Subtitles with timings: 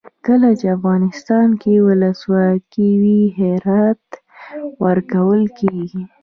[0.25, 4.05] کله چې افغانستان کې ولسواکي وي خیرات
[4.85, 6.01] ورکول کیږي.